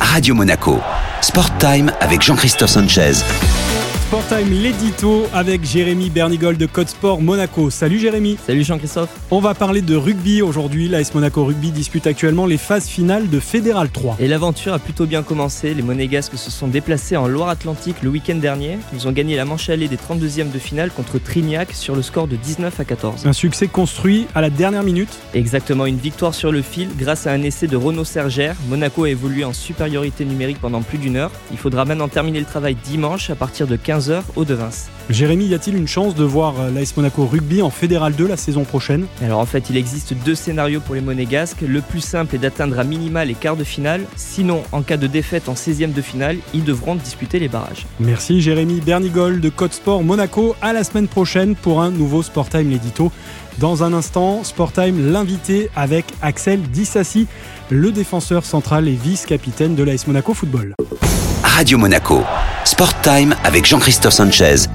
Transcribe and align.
Radio 0.00 0.32
Monaco. 0.32 0.78
Sport 1.20 1.58
Time 1.58 1.90
avec 2.00 2.22
Jean-Christophe 2.22 2.70
Sanchez. 2.70 3.14
Sport 4.08 4.26
Time, 4.28 4.52
l'édito 4.52 5.26
avec 5.32 5.64
Jérémy 5.64 6.10
Bernigol 6.10 6.58
de 6.58 6.66
Code 6.66 6.90
Sport 6.90 7.22
Monaco. 7.22 7.70
Salut 7.70 7.98
Jérémy. 7.98 8.36
Salut 8.46 8.62
Jean-Christophe. 8.62 9.08
On 9.30 9.40
va 9.40 9.54
parler 9.54 9.80
de 9.80 9.96
rugby 9.96 10.42
aujourd'hui. 10.42 10.88
L'AS 10.88 11.14
Monaco 11.14 11.42
Rugby 11.42 11.70
dispute 11.70 12.06
actuellement 12.06 12.44
les 12.44 12.58
phases 12.58 12.86
finales 12.86 13.30
de 13.30 13.40
Fédéral 13.40 13.88
3. 13.88 14.18
Et 14.20 14.28
l'aventure 14.28 14.74
a 14.74 14.78
plutôt 14.78 15.06
bien 15.06 15.22
commencé. 15.22 15.72
Les 15.72 15.82
Monégasques 15.82 16.36
se 16.36 16.50
sont 16.50 16.68
déplacés 16.68 17.16
en 17.16 17.26
Loire-Atlantique 17.26 18.02
le 18.02 18.10
week-end 18.10 18.34
dernier. 18.34 18.78
Ils 18.92 19.08
ont 19.08 19.10
gagné 19.10 19.36
la 19.36 19.46
manche 19.46 19.70
allée 19.70 19.88
des 19.88 19.96
32e 19.96 20.52
de 20.52 20.58
finale 20.58 20.90
contre 20.90 21.18
Trignac 21.18 21.72
sur 21.72 21.96
le 21.96 22.02
score 22.02 22.28
de 22.28 22.36
19 22.36 22.78
à 22.78 22.84
14. 22.84 23.26
Un 23.26 23.32
succès 23.32 23.68
construit 23.68 24.26
à 24.34 24.42
la 24.42 24.50
dernière 24.50 24.82
minute. 24.82 25.18
Exactement, 25.32 25.86
une 25.86 25.98
victoire 25.98 26.34
sur 26.34 26.52
le 26.52 26.60
fil 26.60 26.90
grâce 26.98 27.26
à 27.26 27.32
un 27.32 27.42
essai 27.42 27.68
de 27.68 27.76
Renaud 27.76 28.04
Sergère. 28.04 28.54
Monaco 28.68 29.04
a 29.04 29.08
évolué 29.08 29.44
en 29.44 29.54
supériorité 29.54 30.26
numérique 30.26 30.60
pendant 30.60 30.82
plus 30.82 30.98
d'une 30.98 31.16
heure. 31.16 31.30
Il 31.50 31.56
faudra 31.56 31.86
maintenant 31.86 32.08
terminer 32.08 32.40
le 32.40 32.46
travail 32.46 32.76
dimanche 32.84 33.30
à 33.30 33.34
partir 33.34 33.66
de 33.66 33.76
15h 33.94 34.22
au 34.34 34.44
de 34.44 34.54
Vince. 34.54 34.88
Jérémy, 35.08 35.46
y 35.46 35.54
a-t-il 35.54 35.76
une 35.76 35.86
chance 35.86 36.16
de 36.16 36.24
voir 36.24 36.54
l'AS 36.74 36.96
Monaco 36.96 37.26
Rugby 37.26 37.62
en 37.62 37.70
Fédéral 37.70 38.14
2 38.14 38.26
la 38.26 38.36
saison 38.36 38.64
prochaine? 38.64 39.06
Alors 39.22 39.38
en 39.38 39.46
fait, 39.46 39.70
il 39.70 39.76
existe 39.76 40.14
deux 40.24 40.34
scénarios 40.34 40.80
pour 40.80 40.96
les 40.96 41.00
Monégasques. 41.00 41.60
Le 41.60 41.80
plus 41.80 42.00
simple 42.00 42.34
est 42.34 42.38
d'atteindre 42.38 42.78
à 42.78 42.84
minima 42.84 43.24
les 43.24 43.34
quarts 43.34 43.56
de 43.56 43.62
finale. 43.62 44.02
Sinon, 44.16 44.62
en 44.72 44.82
cas 44.82 44.96
de 44.96 45.06
défaite 45.06 45.48
en 45.48 45.54
16e 45.54 45.92
de 45.92 46.02
finale, 46.02 46.38
ils 46.54 46.64
devront 46.64 46.96
disputer 46.96 47.38
les 47.38 47.48
barrages. 47.48 47.86
Merci 48.00 48.40
Jérémy 48.40 48.80
Bernigol 48.80 49.40
de 49.40 49.48
Code 49.48 49.72
Sport 49.72 50.02
Monaco. 50.02 50.56
À 50.60 50.72
la 50.72 50.82
semaine 50.82 51.06
prochaine 51.06 51.54
pour 51.54 51.80
un 51.80 51.90
nouveau 51.90 52.24
Sport 52.24 52.48
Time 52.48 52.70
l'édito. 52.70 53.12
Dans 53.58 53.84
un 53.84 53.92
instant, 53.92 54.42
Sport 54.42 54.72
Time 54.72 55.12
l'invité 55.12 55.70
avec 55.76 56.06
Axel 56.20 56.62
Dissassi, 56.62 57.28
le 57.70 57.92
défenseur 57.92 58.44
central 58.44 58.88
et 58.88 58.94
vice-capitaine 58.96 59.76
de 59.76 59.84
l'AS 59.84 60.08
Monaco 60.08 60.34
Football. 60.34 60.74
Radio 61.44 61.78
Monaco. 61.78 62.22
Sport 62.64 63.00
Time 63.02 63.34
avec 63.44 63.66
Jean-Christophe 63.66 64.14
Sanchez 64.14 64.66